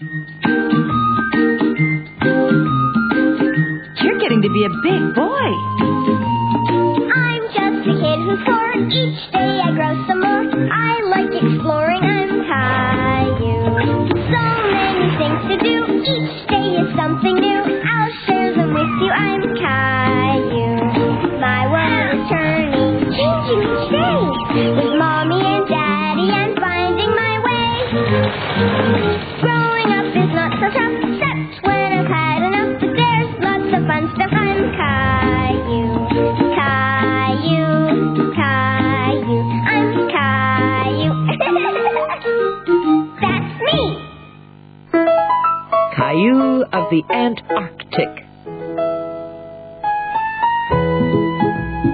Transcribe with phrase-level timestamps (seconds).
[0.00, 0.06] You're
[4.20, 5.50] getting to be a big boy.
[7.10, 8.74] I'm just a kid who's four.
[8.92, 10.27] Each day I grow some more.
[46.08, 48.08] Caillou of the Antarctic.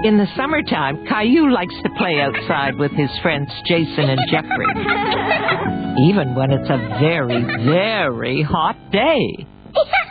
[0.05, 4.67] In the summertime, Caillou likes to play outside with his friends Jason and Jeffrey,
[6.07, 9.45] even when it's a very, very hot day.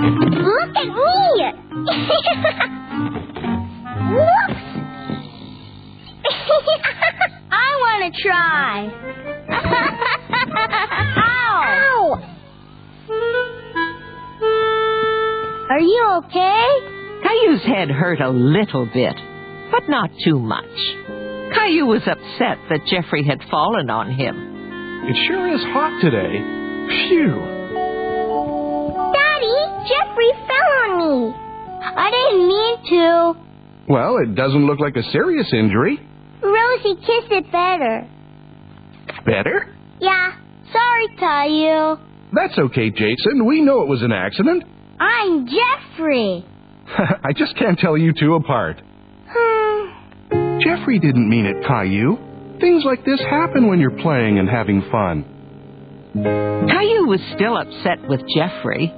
[0.00, 1.70] Look at me.
[4.10, 4.64] Whoops.
[7.50, 8.88] I want to try.
[11.18, 12.02] Ow!
[15.70, 16.66] Are you okay?
[17.22, 19.14] Caillou's head hurt a little bit,
[19.70, 20.64] but not too much.
[21.54, 24.36] Caillou was upset that Jeffrey had fallen on him.
[25.04, 26.40] It sure is hot today.
[27.08, 27.49] Phew.
[30.10, 31.34] Daddy, Jeffrey fell on me.
[31.82, 33.92] I didn't mean to.
[33.92, 35.98] Well, it doesn't look like a serious injury.
[36.42, 38.08] Rosie kissed it better.
[39.24, 39.74] Better?
[40.00, 40.32] Yeah.
[40.72, 41.96] Sorry, Caillou.
[42.32, 43.44] That's okay, Jason.
[43.44, 44.62] We know it was an accident.
[45.00, 46.44] I'm Jeffrey.
[47.24, 48.80] I just can't tell you two apart.
[49.28, 50.60] Hmm.
[50.60, 52.16] Jeffrey didn't mean it, Caillou.
[52.60, 55.24] Things like this happen when you're playing and having fun.
[56.14, 58.92] Caillou was still upset with Jeffrey.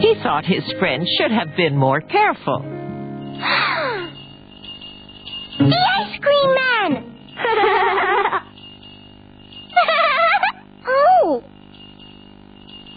[0.00, 2.60] He thought his friend should have been more careful.
[5.58, 7.04] the ice cream man!
[10.86, 11.42] oh!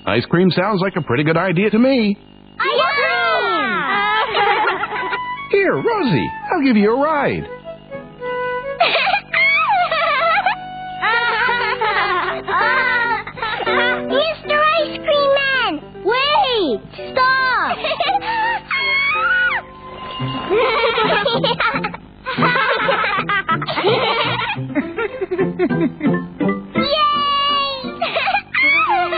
[0.06, 2.18] Ice cream sounds like a pretty good idea to me.
[2.60, 3.22] Ice cream.
[5.52, 7.61] Here, Rosie, I'll give you a ride.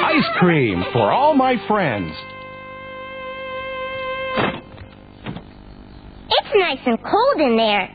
[0.05, 2.13] Ice cream for all my friends.
[6.29, 7.89] It's nice and cold in there.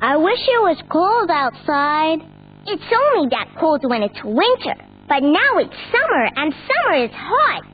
[0.00, 2.20] I wish it was cold outside.
[2.66, 2.82] It's
[3.14, 4.74] only that cold when it's winter,
[5.08, 7.62] but now it's summer and summer is hot.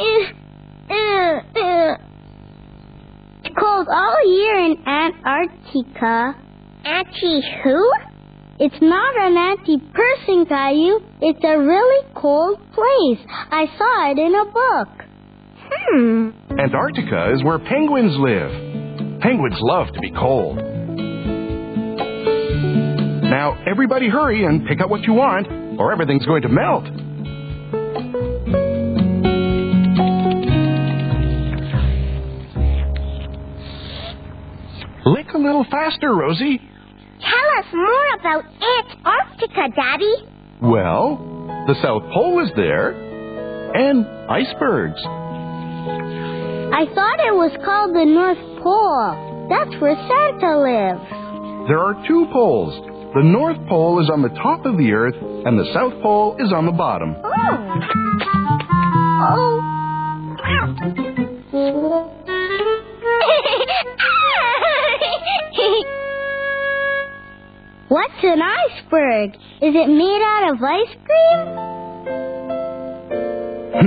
[0.00, 0.32] Eh,
[0.88, 1.96] eh, eh,
[3.60, 6.34] It's cold all year in Antarctica.
[6.82, 7.92] Auntie who?
[8.58, 11.00] It's not an anti-person, Caillou.
[11.20, 13.18] It's a really cold place.
[13.28, 14.88] I saw it in a book.
[15.68, 16.30] Hmm.
[16.58, 19.20] Antarctica is where penguins live.
[19.20, 20.56] Penguins love to be cold.
[23.28, 26.84] Now, everybody hurry and pick up what you want, or everything's going to melt.
[35.34, 36.58] A little faster, Rosie.
[36.58, 40.14] Tell us more about Antarctica, Daddy.
[40.62, 41.18] Well,
[41.66, 42.90] the South Pole is there,
[43.74, 45.00] and icebergs.
[46.72, 49.46] I thought it was called the North Pole.
[49.50, 51.10] That's where Santa lives.
[51.68, 52.74] There are two poles.
[53.14, 56.52] The North Pole is on the top of the Earth, and the South Pole is
[56.52, 57.16] on the bottom.
[57.22, 57.30] Oh.
[59.32, 61.09] Oh.
[67.90, 69.34] What's an iceberg?
[69.60, 71.46] Is it made out of ice cream?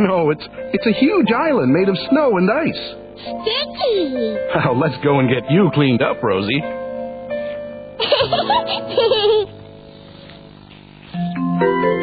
[0.06, 2.96] No, it's it's a huge island made of snow and ice.
[3.16, 4.36] Sticky.
[4.56, 6.60] Now, let's go and get you cleaned up, Rosie.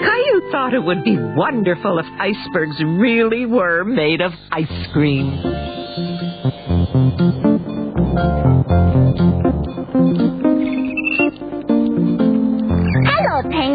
[0.06, 5.38] Caillou thought it would be wonderful if icebergs really were made of ice cream.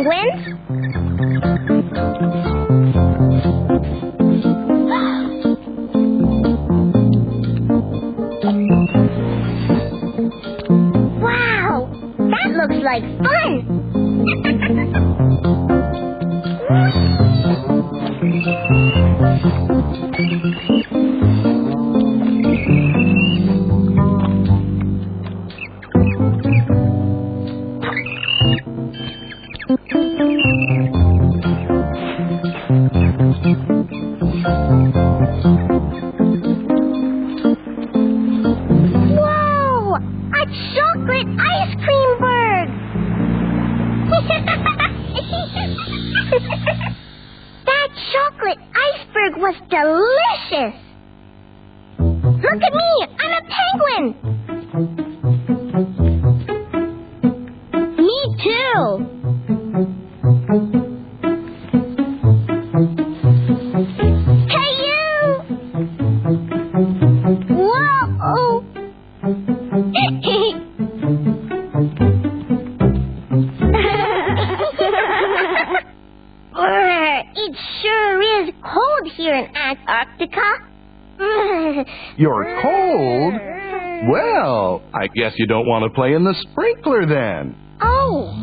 [0.04, 0.36] Penguins.
[49.36, 50.76] Iceberg was delicious!
[52.00, 53.08] Look at me!
[53.20, 54.06] I'm a penguin!
[57.98, 59.05] Me too!
[85.16, 87.56] Guess you don't want to play in the sprinkler then.
[87.82, 88.34] Oh.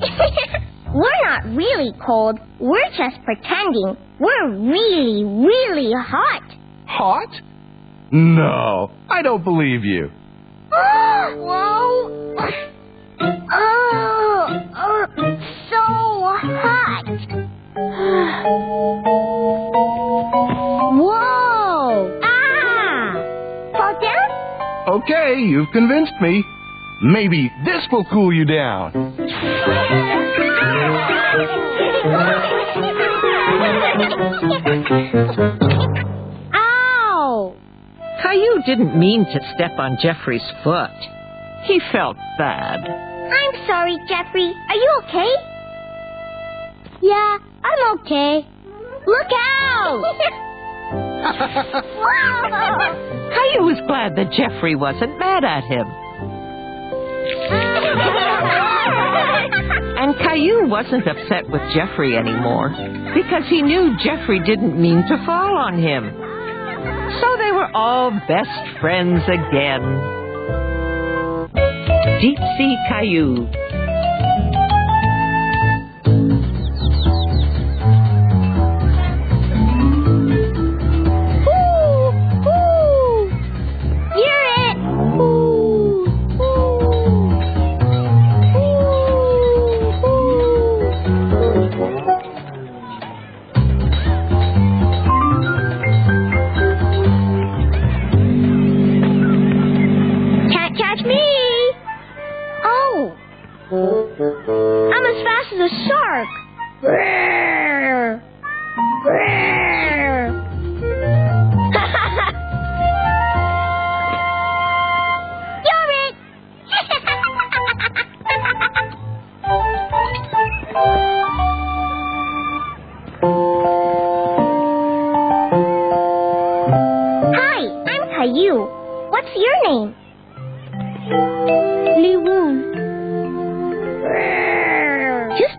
[0.94, 2.38] We're not really cold.
[2.60, 3.96] We're just pretending.
[4.20, 6.42] We're really, really hot.
[6.86, 7.28] Hot?
[8.12, 10.10] No, I don't believe you.
[10.70, 12.36] Whoa.
[13.56, 15.06] Oh, oh,
[15.70, 15.78] so
[16.46, 17.04] hot.
[25.04, 26.42] Okay, you've convinced me.
[27.02, 28.92] Maybe this will cool you down.
[36.54, 37.54] Ow!
[38.22, 40.90] Caillou didn't mean to step on Jeffrey's foot.
[41.66, 42.80] He felt bad.
[42.80, 44.52] I'm sorry, Jeffrey.
[44.70, 45.30] Are you okay?
[47.02, 48.46] Yeah, I'm okay.
[49.06, 50.40] Look out!
[53.34, 55.86] Caillou was glad that Jeffrey wasn't mad at him.
[59.96, 62.68] And Caillou wasn't upset with Jeffrey anymore
[63.14, 66.04] because he knew Jeffrey didn't mean to fall on him.
[67.20, 69.80] So they were all best friends again.
[72.20, 73.48] Deep Sea Caillou.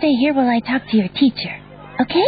[0.06, 1.56] Stay here while I talk to your teacher,
[2.00, 2.28] okay?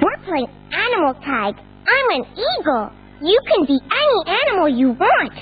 [0.00, 1.54] We're playing animal tag.
[1.58, 2.90] I'm an eagle.
[3.22, 5.32] You can be any animal you want.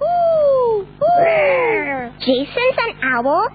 [0.00, 2.10] Ooh, ooh.
[2.20, 3.48] Jason's an owl.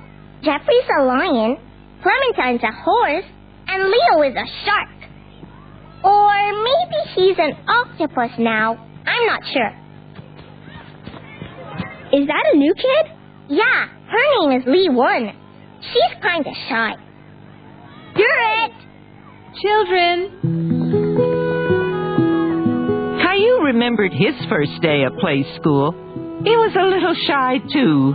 [0.43, 1.57] Jeffrey's a lion.
[2.03, 3.25] Clementine's a horse.
[3.67, 4.89] And Leo is a shark.
[6.03, 8.75] Or maybe he's an octopus now.
[9.05, 9.71] I'm not sure.
[12.19, 13.11] Is that a new kid?
[13.49, 15.33] Yeah, her name is Lee One.
[15.81, 16.93] She's kind of shy.
[18.15, 18.73] You're it.
[19.61, 20.15] Children,
[23.21, 25.91] Caillou remembered his first day at play school.
[26.43, 28.13] He was a little shy too,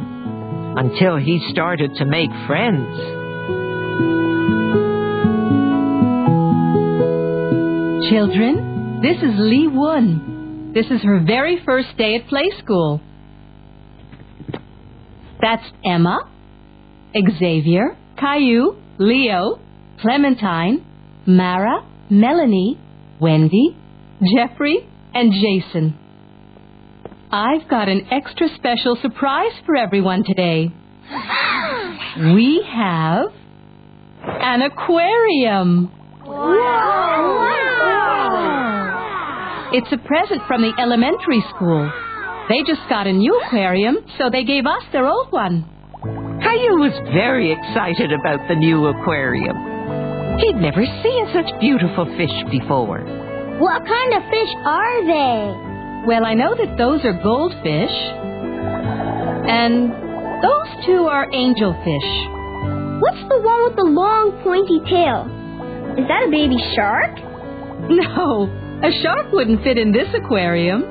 [0.76, 3.24] until he started to make friends.
[8.10, 10.72] children, this is Lee Won.
[10.74, 13.00] This is her very first day at play school.
[15.46, 16.28] That's Emma,
[17.14, 19.60] Xavier, Caillou, Leo,
[20.00, 20.84] Clementine,
[21.24, 22.76] Mara, Melanie,
[23.20, 23.76] Wendy,
[24.34, 25.96] Jeffrey, and Jason.
[27.30, 30.68] I've got an extra special surprise for everyone today.
[32.18, 33.26] We have
[34.24, 35.92] an aquarium.
[36.26, 37.52] Wow!
[39.72, 41.92] It's a present from the elementary school.
[42.48, 45.64] They just got a new aquarium, so they gave us their old one.
[46.42, 50.38] Caillou was very excited about the new aquarium.
[50.38, 53.02] He'd never seen such beautiful fish before.
[53.58, 56.06] What kind of fish are they?
[56.06, 57.96] Well, I know that those are goldfish,
[59.50, 59.90] and
[60.44, 62.10] those two are angelfish.
[63.00, 65.26] What's the one with the long pointy tail?
[65.98, 67.10] Is that a baby shark?
[67.88, 68.48] No,
[68.82, 70.82] a shark wouldn't fit in this aquarium.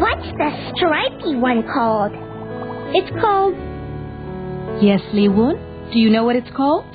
[0.00, 2.12] What's the stripy one called?
[2.96, 3.52] It's called.
[4.82, 5.90] Yes, Lee Woon?
[5.92, 6.86] Do you know what it's called?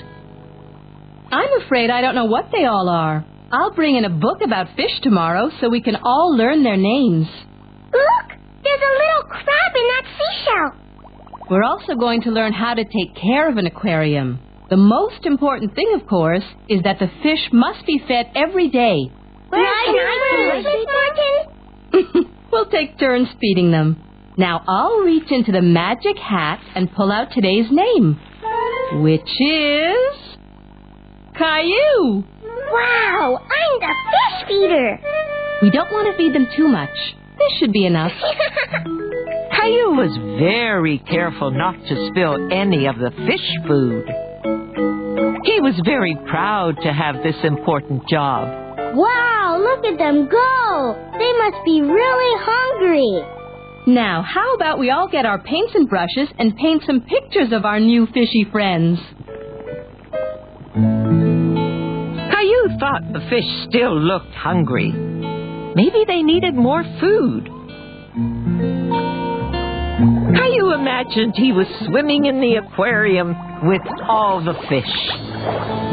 [1.32, 3.24] I'm afraid I don't know what they all are.
[3.52, 7.28] I'll bring in a book about fish tomorrow so we can all learn their names.
[7.94, 8.28] Look!
[8.64, 10.72] There's a little crab in that seashell.
[11.52, 14.40] We're also going to learn how to take care of an aquarium.
[14.72, 19.12] The most important thing, of course, is that the fish must be fed every day.
[19.52, 19.94] Right,
[21.94, 22.32] Martin?
[22.56, 24.02] we'll take turns feeding them.
[24.38, 28.18] Now I'll reach into the magic hat and pull out today's name,
[29.04, 30.38] which is
[31.38, 32.24] Caillou.
[32.72, 35.00] Wow, I'm the fish feeder.
[35.64, 36.96] We don't want to feed them too much.
[37.38, 38.14] This should be enough.
[39.52, 44.06] Caillou was very careful not to spill any of the fish food.
[45.44, 48.65] He was very proud to have this important job.
[48.96, 51.12] Wow, look at them go.
[51.20, 53.26] They must be really hungry.
[53.88, 57.66] Now, how about we all get our paints and brushes and paint some pictures of
[57.66, 59.00] our new fishy friends?
[62.34, 64.92] Caillou thought the fish still looked hungry.
[64.92, 67.50] Maybe they needed more food.
[70.36, 73.36] Caillou imagined he was swimming in the aquarium
[73.68, 75.85] with all the fish.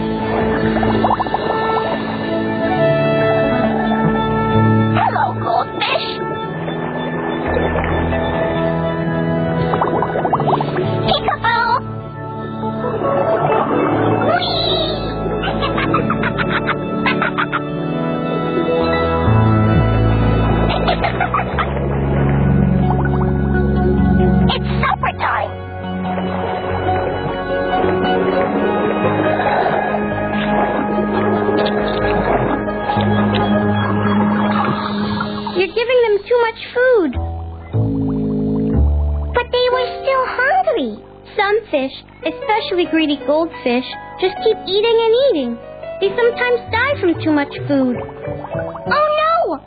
[42.72, 43.84] Especially greedy goldfish,
[44.20, 45.58] just keep eating and eating.
[46.00, 47.96] They sometimes die from too much food.
[47.96, 49.60] Oh no!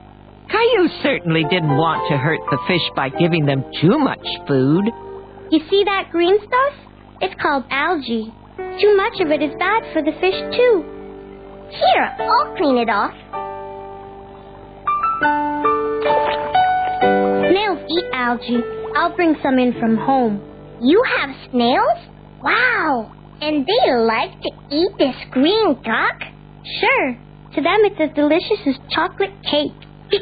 [0.50, 4.86] Caillou certainly didn't want to hurt the fish by giving them too much food.
[5.52, 6.74] You see that green stuff?
[7.22, 8.34] It's called algae.
[8.82, 10.84] Too much of it is bad for the fish, too.
[11.70, 13.14] Here, I'll clean it off.
[17.50, 18.64] Snails eat algae.
[18.96, 20.42] I'll bring some in from home.
[20.82, 22.15] You have snails?
[22.46, 23.12] Wow!
[23.42, 26.22] And they like to eat this green duck?
[26.80, 27.18] Sure.
[27.56, 29.74] To them, it's as delicious as chocolate cake.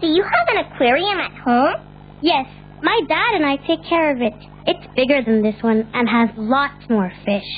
[0.00, 1.88] Do you have an aquarium at home?
[2.20, 2.46] Yes.
[2.82, 4.34] My dad and I take care of it.
[4.66, 7.50] It's bigger than this one and has lots more fish.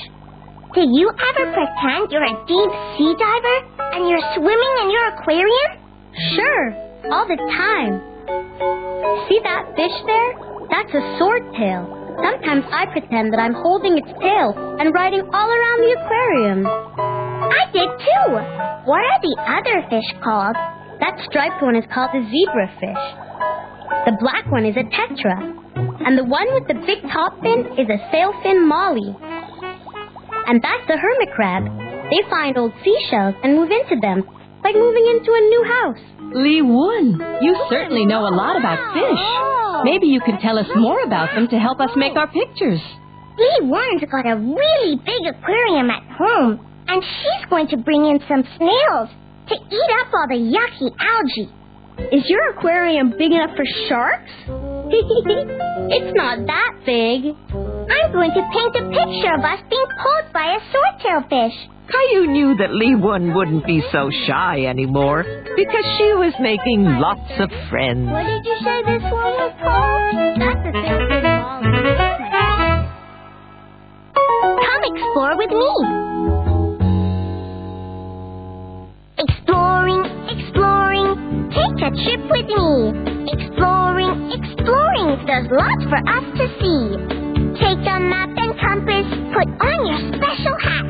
[0.74, 3.58] Do you ever pretend you're a deep sea diver
[3.94, 5.70] and you're swimming in your aquarium?
[6.36, 6.74] Sure,
[7.10, 7.98] all the time.
[9.28, 10.32] See that fish there?
[10.70, 12.03] That's a swordtail.
[12.20, 16.60] Sometimes I pretend that I'm holding its tail and riding all around the aquarium.
[16.66, 18.28] I did too.
[18.86, 20.56] What are the other fish called?
[21.00, 23.04] That striped one is called a zebra fish.
[24.06, 25.36] The black one is a tetra.
[26.04, 29.16] And the one with the big top fin is a sailfin molly.
[30.46, 31.64] And that's a hermit crab.
[32.10, 34.22] They find old seashells and move into them,
[34.64, 36.02] like moving into a new house.
[36.34, 39.20] Lee Woon, you certainly know a lot about fish.
[39.20, 39.82] Oh.
[39.84, 42.80] Maybe you could tell us more about them to help us make our pictures.
[43.36, 48.20] Lee Warren's got a really big aquarium at home, and she's going to bring in
[48.26, 49.10] some snails
[49.48, 51.52] to eat up all the yucky algae.
[52.16, 54.30] Is your aquarium big enough for sharks?
[54.88, 57.36] it's not that big.
[57.52, 61.73] I'm going to paint a picture of us being pulled by a swordtail fish.
[61.90, 65.22] Caillou knew that Lee Wun wouldn't be so shy anymore
[65.56, 68.10] because she was making lots of friends.
[68.10, 70.40] What did you say this one was called?
[70.40, 71.74] That's a molly.
[74.64, 75.68] Come explore with me.
[79.18, 81.08] Exploring, exploring,
[81.52, 82.72] take a trip with me.
[83.28, 86.82] Exploring, exploring, there's lots for us to see.
[87.60, 90.83] Take a map and compass, put on your special hat.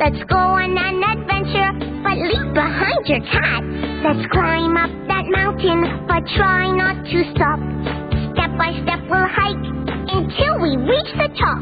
[0.00, 3.60] Let's go on an adventure, but leave behind your cat.
[4.00, 7.60] Let's climb up that mountain, but try not to stop.
[8.32, 9.60] Step by step we'll hike
[10.08, 11.60] until we reach the top.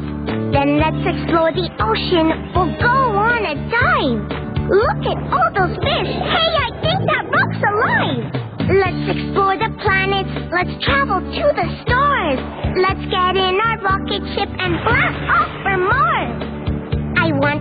[0.55, 4.23] Then let's explore the ocean, we'll go on a dive.
[4.71, 6.13] Look at all those fish.
[6.15, 8.23] Hey, I think that rock's alive.
[8.71, 10.31] Let's explore the planets.
[10.55, 12.39] Let's travel to the stars.
[12.87, 15.58] Let's get in our rocket ship and blast off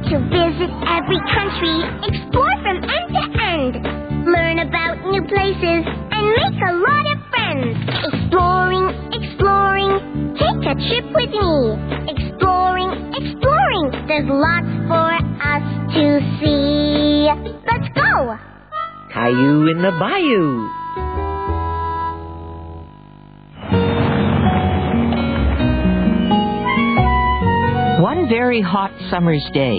[0.10, 3.74] to visit every country, explore from end to end,
[4.24, 7.76] learn about new places, and make a lot of friends.
[8.08, 9.92] Exploring, exploring,
[10.40, 11.76] take a trip with me.
[12.08, 15.12] Exploring, exploring, there's lots for
[15.44, 16.06] us to
[16.40, 17.28] see.
[17.68, 18.38] Let's go!
[19.12, 20.87] Caillou in the bayou.
[28.28, 29.78] One very hot summer's day,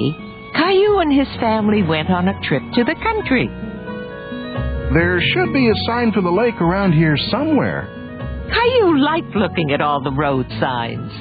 [0.54, 3.46] Caillou and his family went on a trip to the country.
[4.94, 7.86] There should be a sign for the lake around here somewhere.
[8.50, 11.12] Caillou liked looking at all the road signs.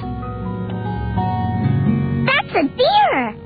[2.24, 3.36] That's a deer!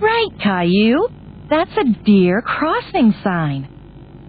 [0.00, 1.08] Right, Caillou.
[1.50, 3.68] That's a deer crossing sign.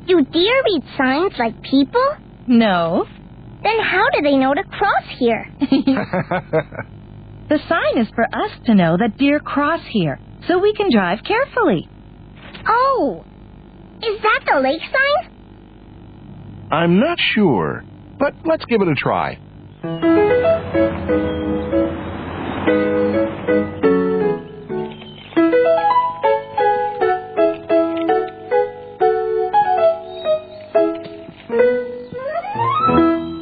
[0.08, 2.16] Do deer read signs like people?
[2.48, 3.06] No.
[3.64, 5.46] Then how do they know to cross here?
[7.50, 11.24] The sign is for us to know that deer cross here, so we can drive
[11.26, 11.90] carefully.
[12.68, 13.26] Oh,
[14.04, 15.32] is that the lake sign?
[16.72, 17.84] I'm not sure,
[18.20, 19.40] but let's give it a try.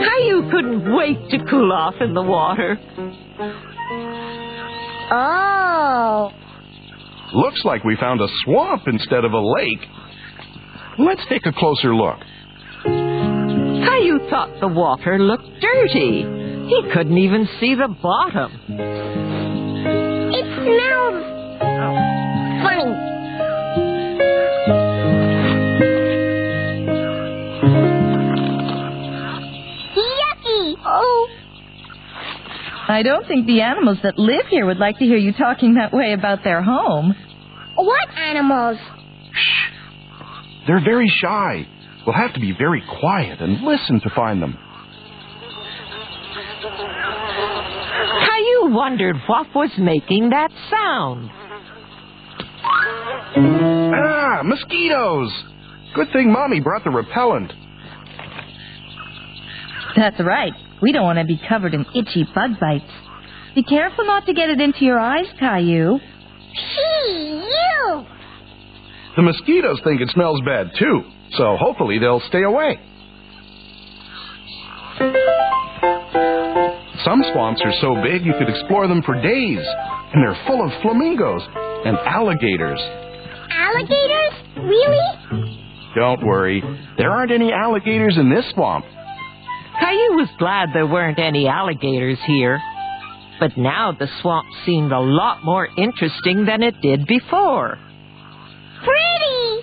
[0.02, 2.78] Caillou couldn't wait to cool off in the water.
[5.14, 6.32] Oh,
[7.34, 9.80] Looks like we found a swamp instead of a lake.
[11.00, 12.20] Let's take a closer look.
[12.84, 16.24] Caillou thought the water looked dirty.
[16.68, 18.52] He couldn't even see the bottom.
[20.34, 21.31] it smells
[22.64, 24.02] funny.
[29.96, 30.76] Yucky!
[30.86, 31.28] Oh,
[32.88, 35.94] I don't think the animals that live here would like to hear you talking that
[35.94, 37.16] way about their home.
[37.76, 38.78] what animals?
[39.32, 39.72] Shh.
[40.68, 41.68] They're very shy.
[42.06, 44.58] We'll have to be very quiet and listen to find them.
[48.26, 51.30] Caillou wondered what was making that sound.
[53.36, 55.32] Ah, mosquitoes!
[55.96, 57.52] Good thing Mommy brought the repellent.
[59.96, 60.54] That's right.
[60.82, 62.86] We don't want to be covered in itchy bug bites.
[63.56, 66.00] Be careful not to get it into your eyes, Caillou.
[66.00, 68.06] Gee, you!
[69.16, 72.80] The mosquitoes think it smells bad too, so hopefully they'll stay away.
[77.04, 79.60] Some swamps are so big you could explore them for days,
[80.14, 81.42] and they're full of flamingos
[81.86, 82.80] and alligators.
[83.72, 84.34] Alligators?
[84.58, 85.10] Really?
[85.96, 86.64] Don't worry,
[86.98, 88.86] there aren't any alligators in this swamp.
[89.80, 92.62] Caillou was glad there weren't any alligators here.
[93.40, 97.80] But now the swamp seemed a lot more interesting than it did before.
[98.84, 99.62] Pretty!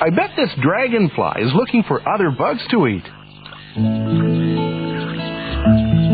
[0.00, 3.04] I bet this dragonfly is looking for other bugs to eat.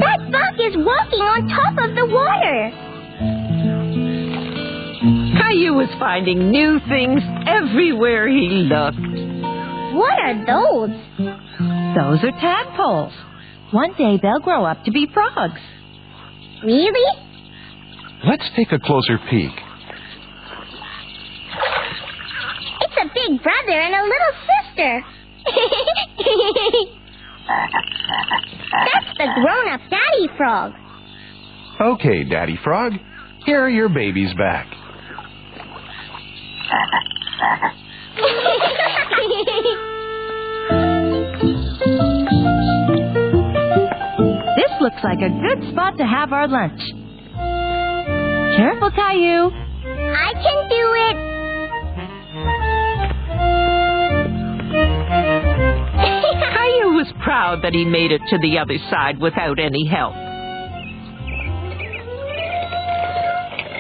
[0.01, 2.88] That bug is walking on top of the water.
[5.59, 8.99] Caillou was finding new things everywhere he looked.
[9.95, 10.91] What are those?
[11.97, 13.13] Those are tadpoles.
[13.73, 15.61] One day they'll grow up to be frogs.
[16.63, 17.19] Really?
[18.25, 19.51] Let's take a closer peek.
[22.81, 25.05] It's a big brother and a little sister.
[28.85, 30.73] That's the grown up daddy frog.
[31.81, 32.93] Okay, Daddy Frog,
[33.47, 34.67] here are your babies back.
[44.57, 46.81] this looks like a good spot to have our lunch.
[48.57, 49.49] Careful, Caillou.
[49.49, 51.17] I can do it.
[56.55, 60.15] Caillou was proud that he made it to the other side without any help.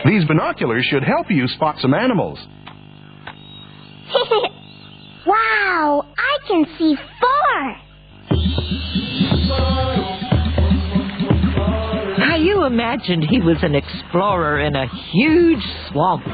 [0.07, 2.38] These binoculars should help you spot some animals
[5.59, 7.77] wow, I can see far.
[12.16, 16.25] Caillou imagined he was an explorer in a huge swamp.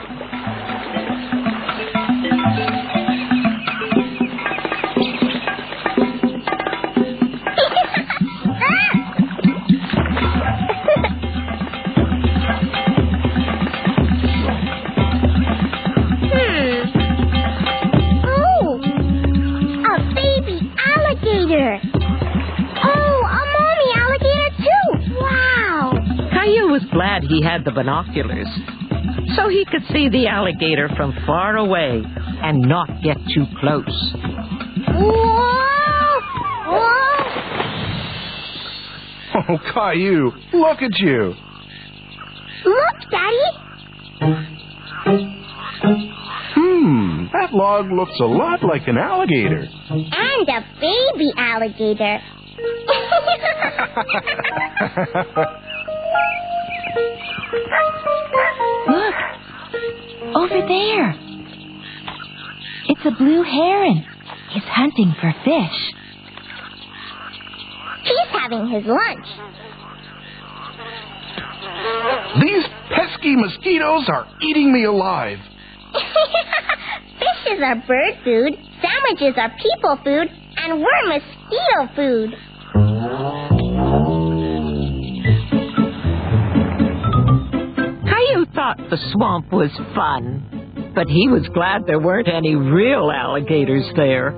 [27.34, 28.46] He had the binoculars,
[29.34, 34.14] so he could see the alligator from far away and not get too close.
[34.88, 36.20] Whoa!
[36.68, 37.14] Whoa!
[39.48, 41.34] Oh, Caillou, look at you.
[42.64, 43.50] Look, Daddy.
[46.54, 49.66] Hmm, that log looks a lot like an alligator.
[49.90, 52.20] And a baby alligator.
[58.88, 59.14] Look,
[60.34, 61.14] over there.
[62.88, 64.04] It's a blue heron.
[64.50, 65.94] He's hunting for fish.
[68.02, 69.26] He's having his lunch.
[72.42, 75.38] These pesky mosquitoes are eating me alive.
[77.18, 82.34] Fishes are bird food, sandwiches are people food, and we're mosquito food.
[88.64, 94.30] Thought the swamp was fun, but he was glad there weren't any real alligators there.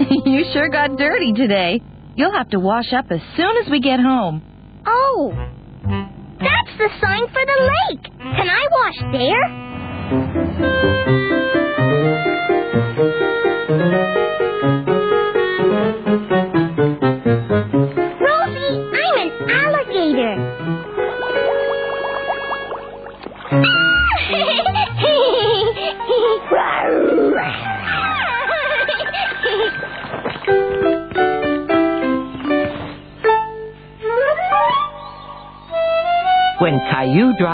[0.00, 1.80] you sure got dirty today.
[2.16, 4.42] You'll have to wash up as soon as we get home.
[4.84, 5.32] Oh,
[6.40, 8.04] that's the sign for the lake.
[8.18, 10.77] Can I wash there?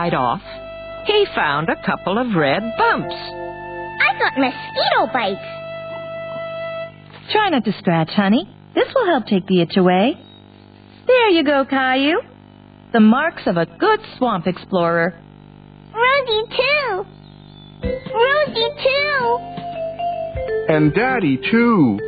[0.05, 0.43] Caillou off,
[1.07, 3.15] he found a couple of red bumps.
[3.15, 5.41] I got mosquito bites.
[7.33, 8.47] Try not to scratch, honey.
[8.75, 10.15] This will help take the itch away.
[11.07, 12.21] There you go, Caillou.
[12.93, 15.19] The marks of a good swamp explorer.
[15.95, 17.07] Rosie too.
[17.83, 19.39] Rosie too.
[20.69, 21.99] And Daddy, too.